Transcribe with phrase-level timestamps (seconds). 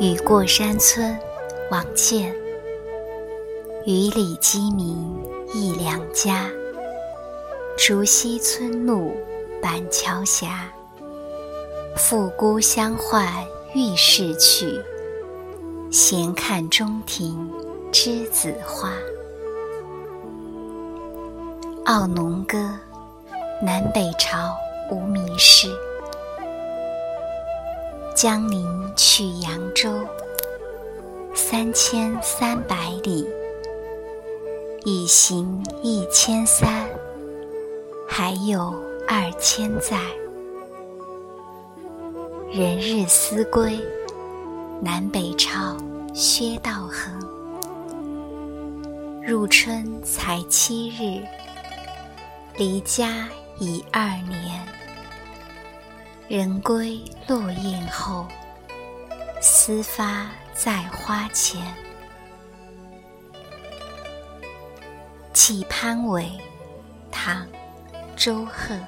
[0.00, 1.18] 雨过山村，
[1.72, 2.32] 望见。
[3.84, 4.96] 雨里鸡鸣
[5.52, 6.48] 一两家。
[7.76, 9.16] 竹溪村路
[9.60, 10.46] 板桥斜。
[11.96, 13.26] 复故乡唤
[13.74, 14.80] 欲逝去，
[15.90, 17.50] 闲看中庭
[17.90, 18.90] 栀子花。
[21.86, 22.56] 《傲农歌》
[23.64, 24.54] 南北朝
[24.92, 25.68] 无名氏。
[28.20, 29.88] 江陵去扬州，
[31.36, 33.24] 三千三百里，
[34.84, 36.90] 已行一千三，
[38.08, 38.74] 还有
[39.06, 40.00] 二千载。
[42.50, 43.78] 人日思归，
[44.80, 45.76] 南北朝
[46.12, 47.16] 薛道衡。
[49.24, 51.22] 入春才七日，
[52.56, 53.28] 离家
[53.60, 54.66] 已二年。
[56.28, 58.26] 人归落雁后，
[59.40, 61.58] 思发在花前。
[65.32, 66.30] 弃潘玮，
[67.10, 67.46] 唐·
[68.14, 68.78] 周贺。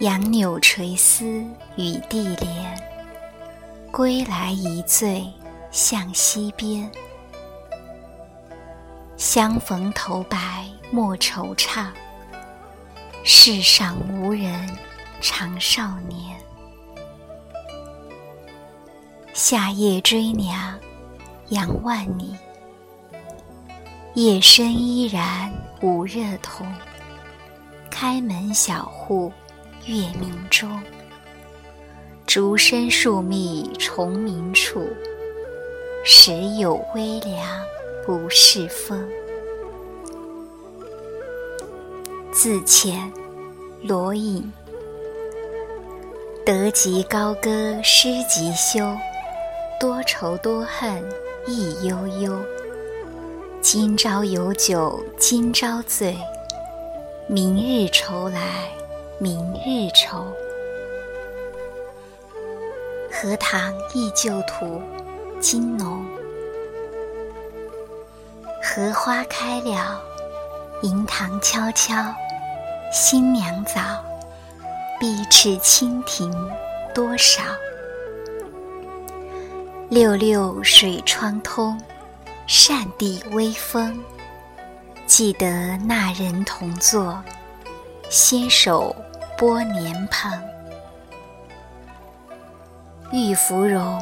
[0.00, 1.24] 杨柳垂丝
[1.76, 2.78] 雨地连，
[3.90, 5.24] 归来一醉
[5.70, 6.92] 向西边。
[9.16, 11.86] 相逢头白莫惆怅，
[13.24, 14.68] 世上无人。
[15.22, 16.36] 长少年，
[19.32, 20.76] 夏夜追娘，
[21.50, 22.34] 杨万里。
[24.14, 25.48] 夜深依然
[25.80, 26.66] 无热同，
[27.88, 29.32] 开门小户
[29.86, 30.68] 月明中。
[32.26, 34.84] 竹深树密虫鸣处，
[36.04, 37.64] 时有微凉
[38.04, 39.08] 不是风。
[42.32, 43.08] 自遣
[43.84, 44.52] 罗隐。
[46.44, 48.96] 得即高歌失即休，
[49.78, 51.00] 多愁多恨
[51.46, 52.36] 亦悠悠。
[53.60, 56.18] 今朝有酒今朝醉，
[57.28, 58.40] 明日愁来
[59.18, 60.18] 明日愁。
[63.12, 64.82] 《荷塘忆旧图》
[65.38, 66.04] 金农。
[68.60, 70.02] 荷花开了，
[70.82, 71.94] 银塘悄悄，
[72.92, 73.80] 新娘早。
[75.02, 76.32] 碧池蜻蜓
[76.94, 77.42] 多少？
[79.88, 81.76] 六六水窗通，
[82.46, 84.00] 扇底微风。
[85.04, 87.20] 记得那人同坐，
[88.10, 88.94] 携手
[89.36, 90.30] 拨莲蓬。
[93.10, 94.00] 玉芙蓉，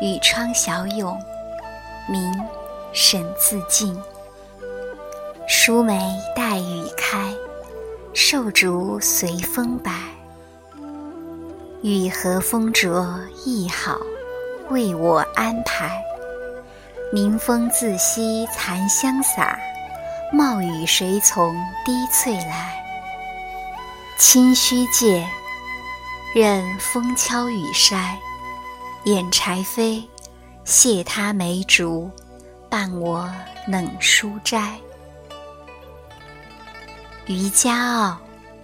[0.00, 1.16] 雨窗小咏，
[2.08, 2.34] 名
[2.92, 3.96] 沈自敬。
[5.46, 7.32] 疏梅带雨开，
[8.12, 9.92] 瘦竹随风摆。
[11.82, 13.98] 雨和风着亦好，
[14.70, 16.00] 为我安排。
[17.12, 19.58] 明风自西残香洒，
[20.32, 21.52] 冒雨谁从
[21.84, 22.80] 滴翠来？
[24.16, 25.26] 清虚界，
[26.32, 28.14] 任风敲雨筛。
[29.02, 30.04] 掩柴扉，
[30.64, 32.08] 谢他梅竹，
[32.70, 33.28] 伴我
[33.66, 34.78] 冷书斋。
[37.26, 38.18] 渔家傲，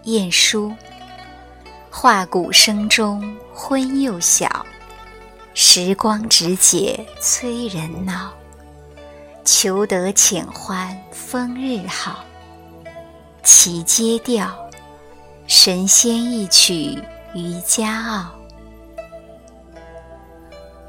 [0.05, 0.73] 晏殊。
[2.01, 4.65] 画鼓声中昏又晓，
[5.53, 8.33] 时光只解催人恼。
[9.45, 12.23] 求得浅欢风日好，
[13.43, 14.57] 起阶调，
[15.49, 17.03] 神仙一曲
[17.35, 18.31] 渔家傲。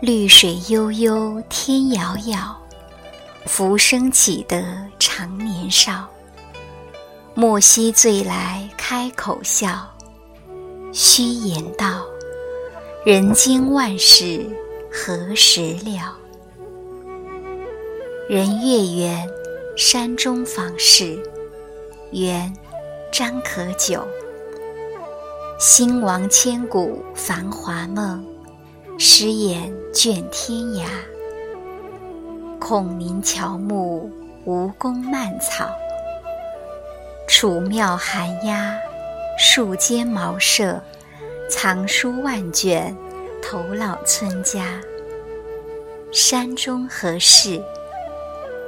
[0.02, 2.56] 绿水悠悠天遥遥，
[3.48, 4.64] 浮生几得
[5.00, 6.08] 长年少。
[7.34, 9.92] 莫惜醉来开口笑。
[10.92, 12.04] 虚言道
[13.06, 14.46] ：“人间万事
[14.92, 16.18] 何时了？”
[18.28, 19.30] 人月圆，
[19.78, 21.20] 山中访事。
[22.12, 22.52] 元，
[23.12, 24.04] 张可久。
[25.60, 28.26] 兴亡千古繁华梦，
[28.98, 30.86] 诗眼卷天涯。
[32.60, 34.10] 孔林乔木，
[34.46, 35.70] 吴宫蔓草。
[37.28, 38.76] 楚庙寒鸦。
[39.42, 40.84] 树间茅舍，
[41.50, 42.94] 藏书万卷，
[43.42, 44.82] 头老村家。
[46.12, 47.64] 山中何事？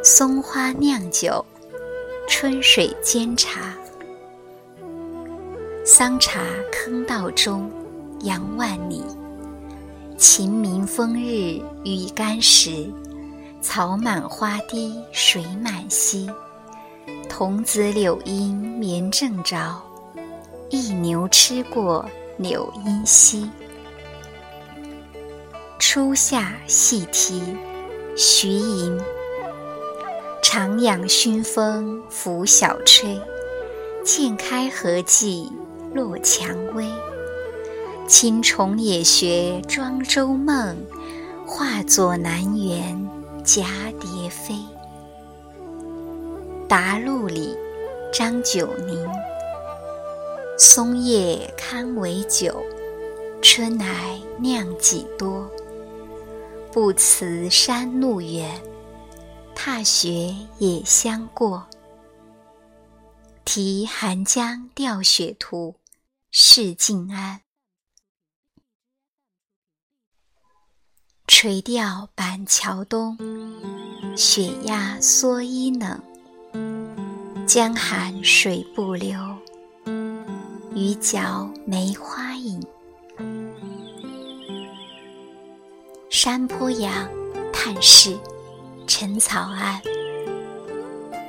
[0.02, 1.46] 松花酿酒，
[2.26, 3.76] 春水煎茶。
[5.84, 6.40] 桑茶
[6.72, 7.70] 坑道中，
[8.22, 9.04] 杨万里。
[10.18, 12.90] 晴明风日雨干时，
[13.62, 16.32] 草满花堤水满溪。
[17.28, 19.91] 童子柳阴眠正着。
[20.72, 23.52] 一牛吃过柳荫稀。
[25.78, 27.44] 初夏细题，
[28.16, 28.98] 徐寅。
[30.42, 33.20] 长养熏风拂晓吹，
[34.06, 35.52] 渐开荷季
[35.94, 36.88] 落蔷薇。
[38.08, 40.78] 青虫也学庄周梦，
[41.46, 43.10] 化作南园
[43.44, 43.66] 蛱
[44.00, 44.56] 蝶飞。
[46.70, 47.58] 答录里，
[48.14, 49.06] 张九龄。
[50.64, 52.64] 松叶堪为酒，
[53.42, 55.50] 春来酿几多。
[56.72, 58.62] 不辞山路远，
[59.56, 61.68] 踏雪也相过。
[63.44, 65.78] 题寒江钓雪图，
[66.30, 67.42] 试晋安。
[71.26, 73.18] 垂钓板桥东，
[74.16, 76.00] 雪压蓑衣冷。
[77.48, 79.18] 江寒水不流，
[80.74, 82.66] 鱼饺梅花影。
[86.10, 87.10] 山坡羊，
[87.52, 88.18] 探视，
[88.88, 89.82] 陈草庵。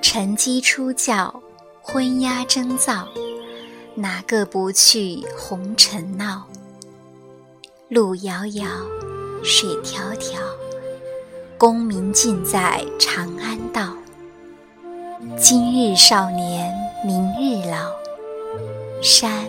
[0.00, 1.42] 晨鸡出叫，
[1.80, 3.04] 昏鸦争噪，
[3.96, 6.46] 哪个不去红尘闹？
[7.88, 8.64] 路遥遥，
[9.42, 10.36] 水迢迢，
[11.58, 13.96] 功名尽在长安道。
[15.36, 16.72] 今日少年，
[17.04, 17.92] 明日老，
[19.02, 19.48] 山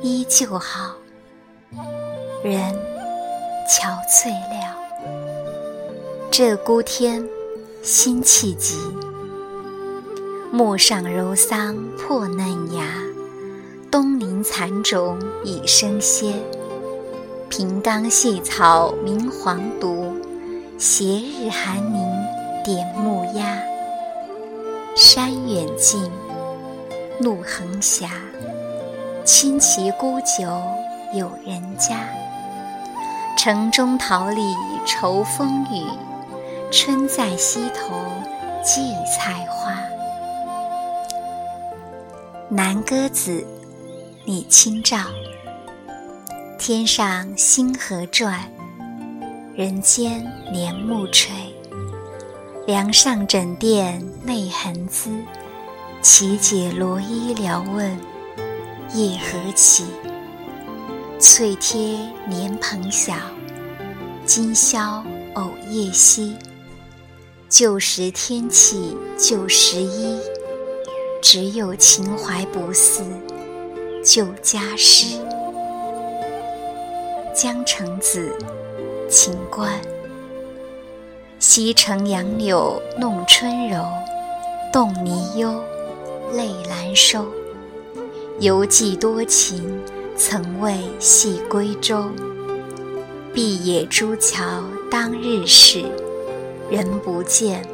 [0.00, 0.96] 依旧好，
[2.42, 2.60] 人。
[3.68, 4.76] 憔悴了，
[6.32, 7.24] 鹧鸪天，
[7.80, 8.76] 辛弃疾。
[10.50, 12.84] 陌上柔桑破嫩芽，
[13.88, 16.34] 东林残种已生歇。
[17.48, 20.12] 平冈细草明黄独，
[20.76, 22.04] 斜日寒林
[22.64, 23.62] 点木鸦。
[24.96, 26.10] 山远近，
[27.20, 28.06] 路横斜，
[29.24, 30.44] 轻骑沽酒
[31.14, 32.00] 有人家。
[33.36, 34.42] 城中桃李
[34.84, 35.84] 愁风雨，
[36.72, 37.94] 春在溪头
[38.64, 39.76] 荠菜花。
[42.48, 43.46] 南歌子，
[44.24, 44.98] 李清照。
[46.58, 48.40] 天上星河转，
[49.54, 51.32] 人间帘幕垂。
[52.66, 55.10] 梁上枕垫泪痕滋，
[56.00, 57.98] 齐解罗衣聊问
[58.94, 59.86] 夜何期。
[61.18, 61.96] 翠贴
[62.28, 63.14] 莲蓬晓，
[64.26, 65.02] 今宵
[65.34, 66.36] 藕叶稀。
[67.48, 70.18] 旧时天气旧时衣，
[71.22, 73.02] 只有情怀不似
[74.04, 75.16] 旧家时。
[77.34, 78.36] 江城子，
[79.08, 79.72] 秦观。
[81.38, 83.86] 西城杨柳弄春柔，
[84.70, 85.62] 动泥幽，
[86.34, 87.26] 泪阑收。
[88.42, 89.80] 犹记多情。
[90.16, 92.10] 曾为系归舟，
[93.32, 94.42] 碧野朱桥
[94.90, 95.84] 当日事，
[96.68, 97.64] 人不见，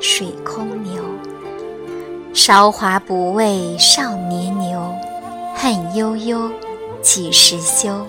[0.00, 1.02] 水空流。
[2.34, 4.92] 韶华不为少年留，
[5.54, 6.50] 恨悠悠，
[7.00, 8.04] 几时休？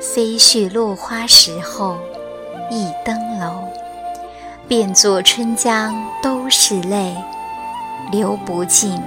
[0.00, 1.98] 飞絮落花时候，
[2.70, 3.60] 一登楼，
[4.66, 7.14] 便作春江都是泪，
[8.10, 8.98] 流不尽，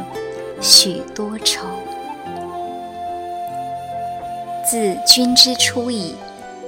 [0.61, 1.59] 许多愁。
[4.71, 6.13] 自君之初矣，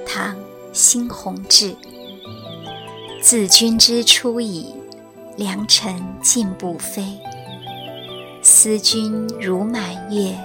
[0.04, 0.34] 唐·
[0.72, 1.72] 辛弘志。
[3.20, 4.74] 自君之初矣，
[5.36, 7.16] 良辰尽不飞。
[8.42, 10.36] 思君如满月，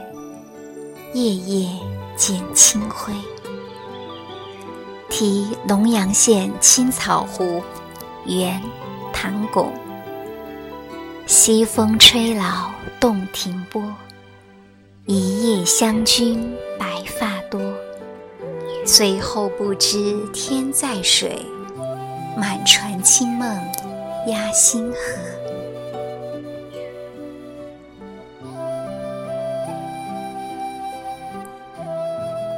[1.15, 1.67] 夜夜
[2.15, 3.11] 见清辉。
[5.09, 7.63] 题龙阳县青草湖，
[8.27, 8.61] 元，
[9.11, 9.73] 唐巩。
[11.25, 13.83] 西风吹老洞庭波，
[15.07, 16.96] 一夜湘君白。
[18.97, 21.45] 醉后不知天在水，
[22.35, 23.47] 满船清梦
[24.25, 24.97] 压星河。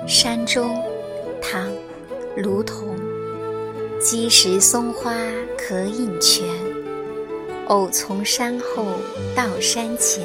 [0.07, 0.81] 山中，
[1.41, 1.67] 唐·
[2.37, 2.85] 卢仝。
[3.99, 5.13] 积石松花
[5.57, 6.45] 可饮泉，
[7.67, 8.85] 偶从山后
[9.35, 10.23] 到山前。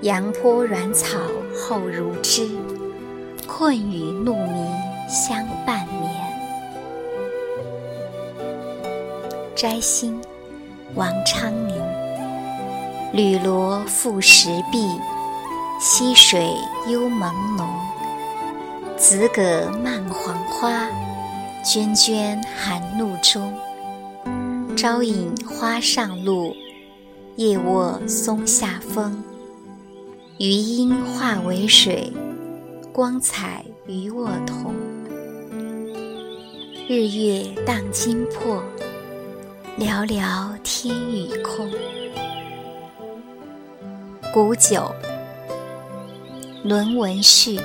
[0.00, 1.18] 杨坡软草
[1.54, 2.48] 后如织。
[3.46, 4.59] 困雨怒鸣
[5.10, 6.08] 相伴眠。
[9.56, 10.22] 摘星，
[10.94, 11.76] 王昌龄。
[13.12, 14.88] 绿萝覆石壁，
[15.80, 16.54] 溪水
[16.86, 17.66] 幽朦胧。
[18.96, 20.86] 紫葛漫黄花，
[21.64, 23.52] 涓涓寒露中。
[24.76, 26.54] 朝饮花上露，
[27.34, 29.20] 夜卧松下风。
[30.38, 32.12] 余音化为水。
[32.92, 34.74] 光彩与我同，
[36.92, 38.60] 日月荡金破，
[39.78, 41.70] 寥寥天宇空。
[44.34, 44.92] 古酒，
[46.64, 47.60] 伦文序。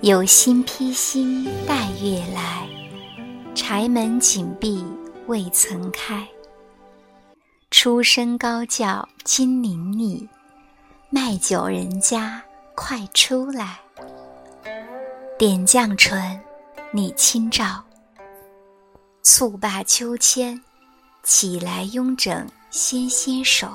[0.00, 2.66] 有心披星戴月来，
[3.54, 4.82] 柴门紧闭
[5.26, 6.26] 未曾开。
[7.70, 10.26] 出声高叫金陵逆，
[11.10, 12.42] 卖酒人家
[12.74, 13.80] 快出来。
[15.36, 16.40] 点绛唇。
[16.96, 17.82] 你清照，
[19.20, 20.62] 蹴罢秋千，
[21.24, 23.68] 起来拥整纤纤手。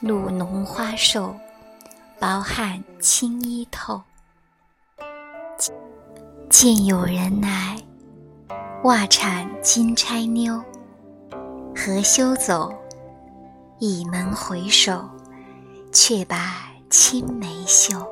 [0.00, 1.36] 露浓花瘦，
[2.18, 4.00] 薄汗轻衣透。
[6.48, 7.76] 见有人来，
[8.84, 10.64] 袜铲金钗妞。
[11.76, 12.74] 何羞走？
[13.80, 15.06] 倚门回首，
[15.92, 18.02] 却把青梅嗅。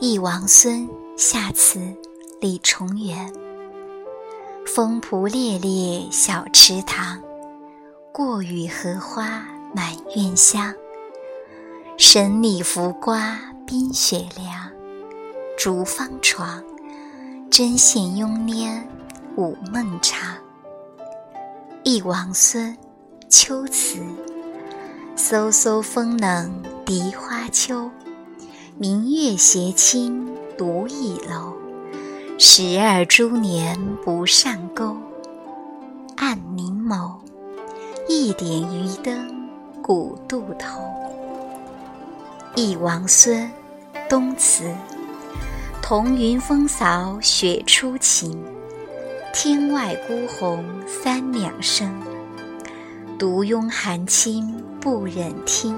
[0.00, 1.80] 忆王孙下词。
[2.38, 3.32] 李重元，
[4.66, 7.18] 风蒲猎猎小池塘，
[8.12, 10.74] 过雨荷花满院香。
[11.96, 14.70] 神里浮瓜冰雪凉，
[15.56, 16.62] 竹方床，
[17.50, 18.82] 针线慵拈
[19.36, 20.36] 午梦长。
[21.82, 22.76] 忆王孙，
[23.30, 24.00] 秋词，
[25.16, 27.90] 飕飕风冷荻花秋，
[28.76, 30.25] 明月斜倾
[30.56, 31.52] 独倚楼。
[32.38, 34.96] 十二珠帘不上钩，
[36.16, 37.16] 暗凝眸，
[38.08, 39.48] 一点渔灯
[39.82, 40.82] 古渡头。
[42.54, 43.50] 忆王孙，
[44.08, 44.64] 东辞。
[45.82, 48.42] 彤云风扫雪初晴，
[49.32, 51.94] 天外孤鸿三两声。
[53.18, 54.44] 独拥寒衾
[54.80, 55.74] 不忍听，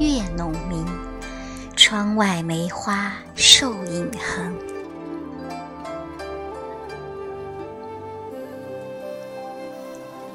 [0.00, 0.84] 月浓明，
[1.76, 4.56] 窗外梅花瘦影横。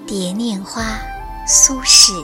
[0.05, 0.83] 蝶念花，
[1.47, 2.23] 苏轼。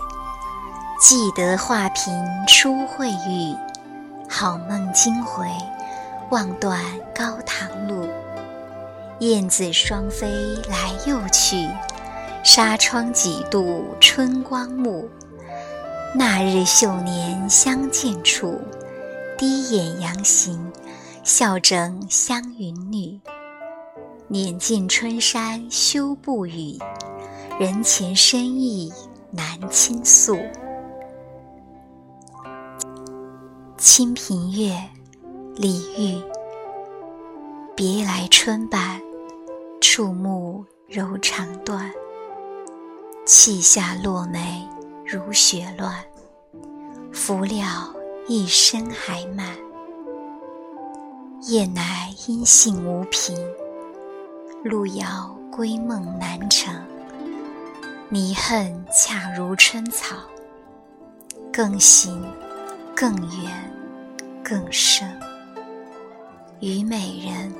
[1.01, 2.13] 记得画屏
[2.47, 3.55] 初会遇，
[4.29, 5.47] 好梦惊回，
[6.29, 6.79] 望断
[7.15, 8.07] 高堂路。
[9.19, 10.27] 燕子双飞
[10.69, 11.67] 来又去，
[12.43, 15.09] 纱窗几度春光暮。
[16.13, 18.59] 那日秀年相见处，
[19.37, 20.73] 低眼扬行，
[21.23, 23.21] 笑整湘云女。
[24.27, 26.79] 碾尽春山修不语。
[27.59, 28.91] 人前深意
[29.29, 30.35] 难倾诉，
[33.77, 34.71] 《清平乐·
[35.55, 36.21] 李煜》。
[37.75, 38.99] 别来春半，
[39.79, 41.91] 触目柔肠断。
[43.23, 44.67] 泣下落梅
[45.05, 45.93] 如雪乱，
[47.13, 47.93] 拂了
[48.29, 49.55] 一身还满。
[51.43, 53.33] 夜乃音信无凭，
[54.65, 56.73] 路遥归梦难成。
[58.09, 60.17] 离恨恰如春草，
[61.53, 62.21] 更行
[62.93, 63.71] 更远
[64.43, 65.07] 更深。
[66.59, 67.53] 虞美人，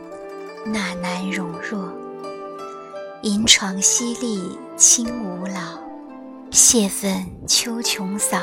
[0.66, 1.90] 纳兰容若？
[3.22, 5.80] 银床淅沥清无老，
[6.52, 8.38] 谢粉秋琼扫。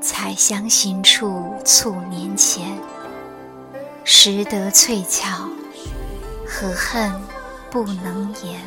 [0.00, 2.78] 采香行处促年前，
[4.02, 5.46] 识得翠翘，
[6.46, 7.12] 何恨
[7.70, 8.58] 不能言？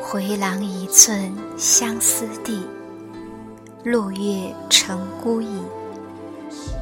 [0.00, 2.66] 回廊一寸相思地，
[3.84, 5.62] 落月成孤影。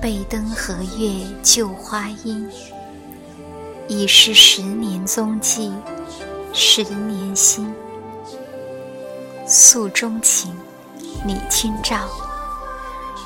[0.00, 2.48] 背灯和月旧花阴，
[3.88, 5.72] 已是十年踪迹，
[6.52, 7.72] 十年心。
[9.44, 10.54] 诉衷情，
[11.26, 12.08] 拟清照。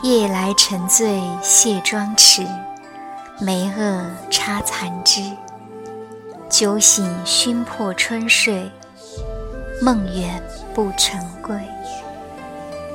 [0.05, 2.47] 夜来沉醉卸妆池，
[3.41, 5.23] 眉萼插残枝。
[6.51, 8.71] 酒醒熏破春睡。
[9.81, 10.43] 梦远
[10.75, 11.59] 不成归，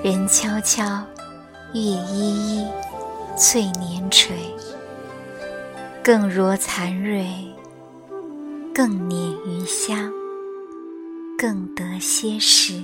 [0.04, 0.84] 人悄悄，
[1.74, 2.68] 月依依，
[3.36, 4.36] 翠帘垂。
[6.04, 7.26] 更若残蕊，
[8.72, 10.14] 更捻余香，
[11.40, 12.84] 更得些时。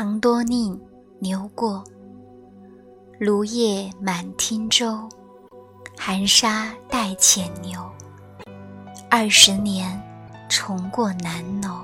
[0.00, 0.80] 唐多宁
[1.18, 1.82] 牛过。
[3.18, 5.08] 芦叶满汀洲，
[5.96, 7.84] 寒沙带浅牛。
[9.10, 10.00] 二十年，
[10.48, 11.80] 重过南楼。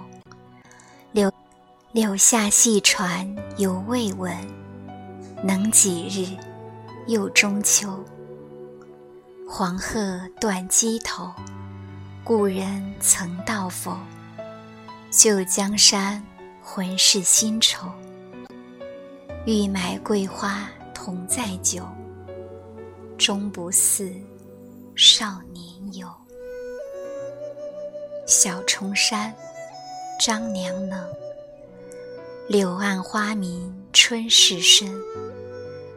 [1.11, 1.28] 柳
[1.90, 4.33] 柳下细船犹未闻，
[5.42, 6.38] 能几日，
[7.09, 7.99] 又中秋。
[9.49, 11.33] 黄鹤断机头，
[12.23, 13.99] 故人曾道否？
[15.11, 16.25] 旧江山，
[16.62, 17.88] 浑是新愁。
[19.46, 21.86] 欲买桂花同载酒，
[23.18, 24.10] 终不似
[24.96, 26.08] 少年游。
[28.26, 29.34] 小重山，
[30.18, 31.06] 张娘冷。
[32.48, 34.90] 柳暗花明春事深，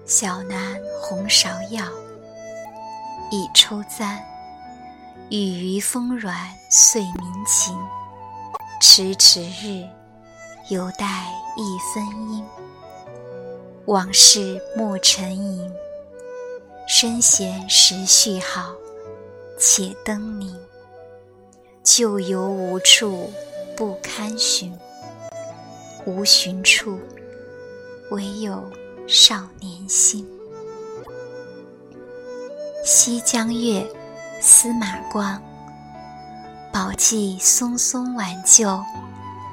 [0.06, 1.86] 小南红芍药，
[3.32, 4.22] 一抽簪。
[5.30, 6.36] 雨余风软
[6.70, 7.78] 碎鸣情，
[8.82, 9.88] 迟迟日，
[10.70, 12.46] 犹带一分阴。
[13.88, 15.74] 往事莫沉吟，
[16.90, 18.76] 身闲时序好，
[19.58, 20.54] 且登临。
[21.86, 23.32] 旧游无处
[23.78, 24.78] 不堪寻，
[26.06, 27.00] 无寻处，
[28.12, 28.62] 唯有
[29.08, 30.28] 少年心。
[32.84, 33.90] 西江月，
[34.42, 35.42] 司马光。
[36.74, 38.84] 宝髻松松挽救，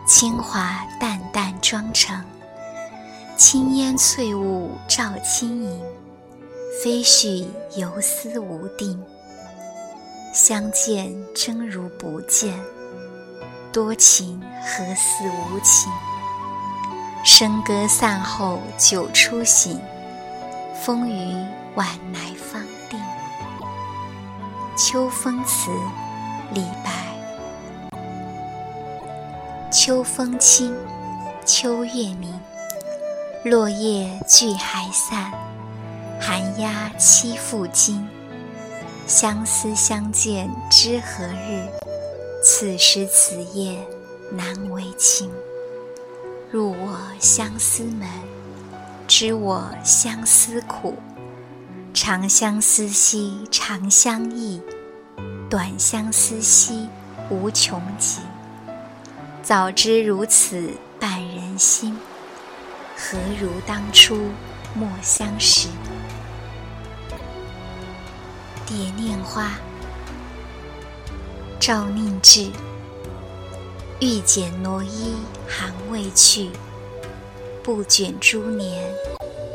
[0.09, 2.21] 清华淡淡妆成。
[3.37, 5.83] 青烟翠雾照轻盈，
[6.81, 7.45] 飞絮
[7.77, 9.03] 游丝无定。
[10.33, 12.55] 相见真如不见，
[13.73, 15.93] 多情何似无情？
[17.25, 19.81] 笙歌散后酒初醒，
[20.81, 21.35] 风雨
[21.75, 23.01] 晚来方定。
[24.77, 25.71] 《秋风词》
[26.53, 26.93] 李白。
[29.73, 30.73] 秋风清，
[31.45, 32.33] 秋月明。
[33.45, 35.31] 落叶聚还散，
[36.19, 38.09] 寒鸦栖复惊。
[39.07, 41.69] 相思相见知何日？
[42.43, 43.87] 此时此夜
[44.31, 45.31] 难为情。
[46.51, 48.09] 入我相思门，
[49.07, 50.97] 知我相思苦。
[51.93, 54.63] 长相思兮长相忆，
[55.51, 56.89] 短相思兮
[57.29, 58.21] 无穷极。
[59.43, 61.95] 早知如此绊人心。
[62.97, 64.31] 何如当初
[64.73, 65.69] 莫相识？
[68.67, 69.49] 《蝶恋花》
[71.59, 72.51] 赵宁志。
[74.01, 75.15] 欲剪罗衣
[75.47, 76.51] 还未去，
[77.63, 78.93] 不卷珠帘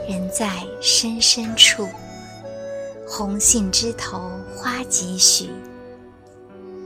[0.07, 1.87] 人在深深处。
[3.07, 5.49] 红杏枝头花几许？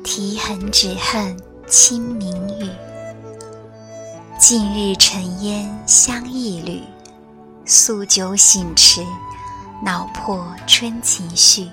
[0.03, 1.37] 啼痕只恨
[1.67, 2.69] 清明雨。
[4.39, 6.81] 近日尘烟香一缕，
[7.65, 9.05] 宿酒醒迟，
[9.81, 11.69] 恼破春情绪。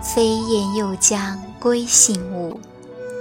[0.00, 2.58] 飞燕又将归信物，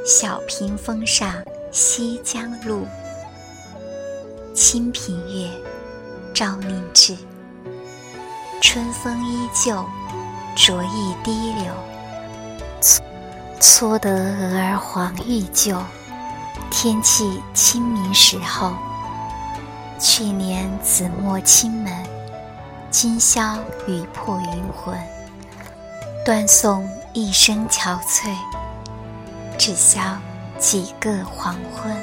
[0.05, 1.33] 小屏风上
[1.71, 2.85] 西江路。
[4.53, 5.49] 《清平乐》
[6.33, 7.17] 赵宁志。
[8.61, 9.83] 春风依旧，
[10.55, 11.73] 着一滴柳。
[13.59, 15.77] 搓得蛾儿黄欲旧。
[16.77, 18.73] 天气清明时候，
[19.97, 22.05] 去年紫陌青门，
[22.91, 23.57] 今宵
[23.87, 24.93] 雨破云魂。
[26.25, 28.35] 断送一生憔悴，
[29.57, 30.01] 只消
[30.59, 31.95] 几个黄昏。